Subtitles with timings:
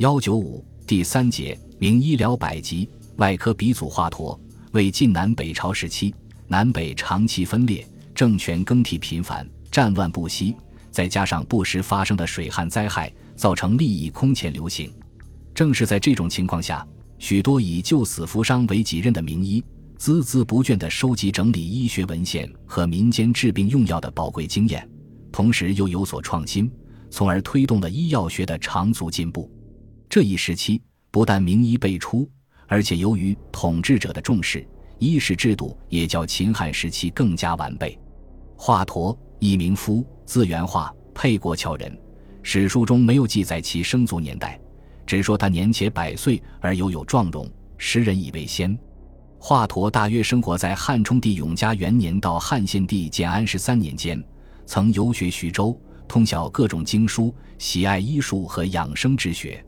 [0.00, 4.34] 幺九五第三节名医疗百疾，外科鼻祖华佗。
[4.72, 6.14] 为晋南北朝时期，
[6.48, 10.56] 南北长期分裂，政权更替频繁，战乱不息，
[10.90, 14.90] 再加上不时发生的水旱灾害，造成利益空前流行。
[15.54, 16.82] 正是在这种情况下，
[17.18, 19.62] 许多以救死扶伤为己任的名医，
[19.98, 24.88] 孜孜不倦地收集整理医学文献和民间治病用药的宝贵经验，
[25.30, 26.72] 同时又有所创新，
[27.10, 29.46] 从而推动了医药学的长足进步。
[30.10, 30.82] 这一时期
[31.12, 32.28] 不但名医辈出，
[32.66, 34.66] 而且由于统治者的重视，
[34.98, 37.96] 医师制度也较秦汉时期更加完备。
[38.56, 41.96] 华佗，一名夫，字元化，沛国谯人。
[42.42, 44.60] 史书中没有记载其生卒年代，
[45.06, 47.48] 只说他年且百岁而犹有壮容，
[47.78, 48.76] 时人以为仙。
[49.38, 54.20] 华佗大约生活在汉冲帝永嘉元年到汉献帝建安十三年间，
[54.66, 59.64] 曾游学徐州，通晓各种经书，喜爱医术和养生之学。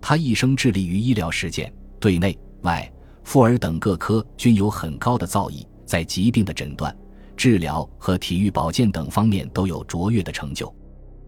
[0.00, 2.90] 他一生致力于医疗实践，对内外
[3.24, 6.96] 妇儿等各科均有很高的造诣，在疾病的诊断、
[7.36, 10.74] 治疗和体育保健等方面都有卓越的成就。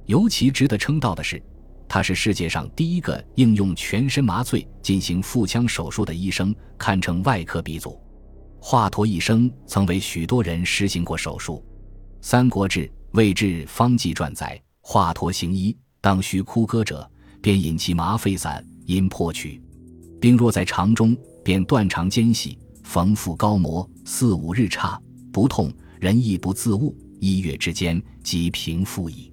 [0.06, 1.42] 尤其值得称道的是，
[1.86, 8.00] 他是世界上第一个应用全身麻醉进行腹腔手术的医生，堪称外科鼻祖。
[8.60, 11.64] 华佗一生曾为许多人施行过手术，
[12.20, 17.08] 《三国志·魏志方记传》载：华佗行医，当须枯割者。
[17.40, 19.60] 便引其麻沸散，因破取。
[20.20, 25.00] 病若在肠中，便断肠间隙，缝腹高膜，四五日差
[25.32, 26.96] 不痛，人亦不自悟。
[27.18, 29.32] 一月之间，即平复矣。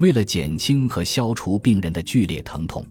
[0.00, 2.86] 为了减轻和消除病人的剧烈疼痛，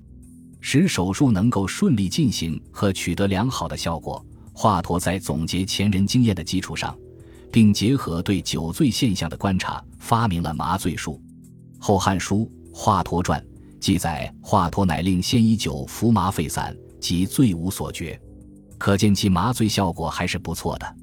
[0.60, 6.98] 使手术能够顺利进行和取得良好的效果，华佗在总结前人经验的基础上，
[7.52, 11.22] 并结合对酒醉现象的观察，发明了麻醉术。
[11.84, 13.40] 《后汉书·华佗传》。
[13.80, 18.20] 记载华佗乃令先以酒服麻沸散，即醉无所觉，
[18.78, 20.96] 可见其麻醉效果还是不错的。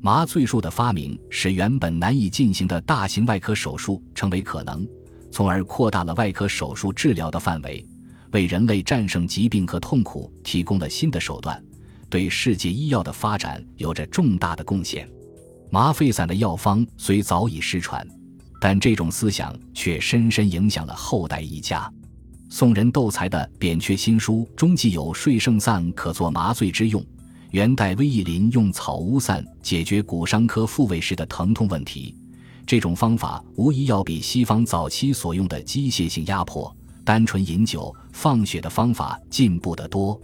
[0.00, 4.86] 麻醉术的发明使原本难以进行的大型外科手术成为可能，
[5.30, 7.86] 从而扩大了外科手术治疗的范围，
[8.32, 11.62] 为人类战胜疾病和痛苦提供了新的手段，
[12.10, 15.08] 对世界医药的发展有着重大的贡献。
[15.70, 18.06] 麻沸散的药方虽早已失传，
[18.60, 21.90] 但这种思想却深深影响了后代医家。
[22.56, 27.04] 宋人窦才的《扁鹊新书》中既有睡圣散可作麻醉之用。
[27.50, 32.14] 元代魏义林用草乌散解决骨伤科复位时的疼痛问题，
[32.64, 36.72] 这种方法无疑要比西方早期所用的机械性压迫、
[37.04, 40.16] 单纯饮酒、放血的方法进步得多。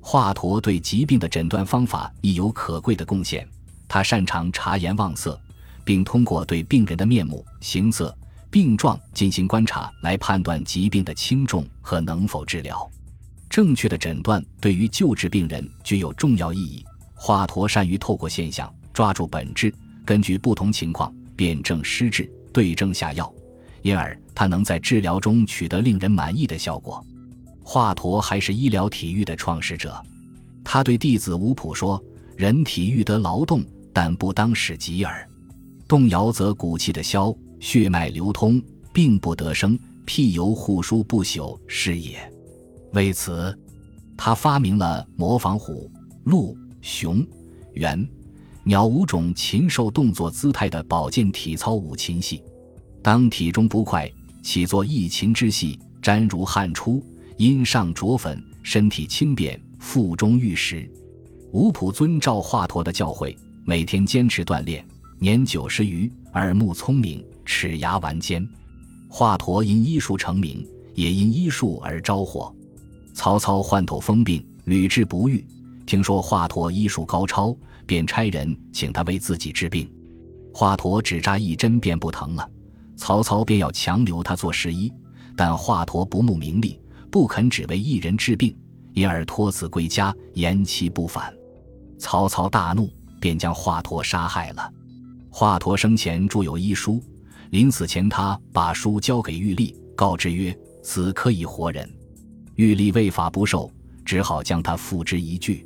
[0.00, 3.46] 华佗对疾病的诊断方法亦有可贵的贡献，
[3.86, 5.38] 他擅长察言望色，
[5.84, 8.16] 并通过对病人的面目、形色。
[8.50, 12.90] 病状进行观察，来判断疾病的轻重和能否治疗。
[13.48, 16.84] 正确的诊断对于救治病人具有重要意义。
[17.14, 19.72] 华佗善于透过现象抓住本质，
[20.04, 23.32] 根据不同情况辨证施治，对症下药，
[23.82, 27.04] 因而他能在治疗中取得令人满意的效果。
[27.62, 30.00] 华佗还是医疗体育的创始者，
[30.64, 32.02] 他对弟子吴普说
[32.36, 35.28] ：“人体欲得劳动，但不当使疾耳。
[35.88, 38.62] 动摇则骨气的消。”血脉流通，
[38.92, 42.18] 病不得生，辟由护书不朽是也。
[42.92, 43.56] 为此，
[44.16, 45.90] 他发明了模仿虎、
[46.24, 47.26] 鹿、熊、
[47.74, 48.08] 猿、
[48.64, 52.42] 鸟五种禽兽动作姿态的保健体操五禽戏。
[53.02, 54.10] 当体中不快，
[54.42, 57.02] 起作一禽之戏，沾如汗出，
[57.36, 60.90] 阴上着粉，身体轻便，腹中欲食。
[61.52, 64.84] 吴普遵照华佗的教诲，每天坚持锻炼，
[65.18, 67.24] 年九十余，耳目聪明。
[67.46, 68.46] 齿牙完坚，
[69.08, 72.54] 华佗因医术成名，也因医术而招祸。
[73.14, 75.42] 曹操患头风病，屡治不愈。
[75.86, 77.56] 听说华佗医术高超，
[77.86, 79.90] 便差人请他为自己治病。
[80.52, 82.50] 华佗只扎一针便不疼了，
[82.96, 84.92] 曹操便要强留他做侍医。
[85.36, 86.80] 但华佗不慕名利，
[87.10, 88.56] 不肯只为一人治病，
[88.94, 91.32] 因而托辞归家，延期不返。
[91.98, 92.90] 曹操大怒，
[93.20, 94.72] 便将华佗杀害了。
[95.30, 97.02] 华佗生前著有医书。
[97.50, 101.88] 临死前，他把书交给玉立，告知曰：“此可以活人。”
[102.56, 103.70] 玉立为法不受，
[104.04, 105.64] 只好将他付之一炬。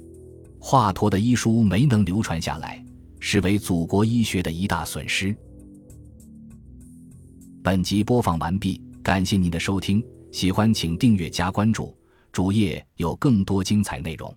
[0.58, 2.84] 华佗的医书没能流传下来，
[3.18, 5.34] 是为祖国医学的一大损失。
[7.62, 11.96] 本集播放完毕，感谢您的收听，喜欢请订阅加关注，
[12.32, 14.34] 主页有更多精彩内容。